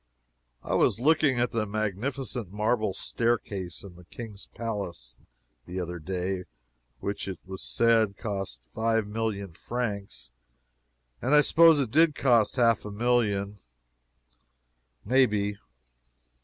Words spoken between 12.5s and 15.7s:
half a million, may be.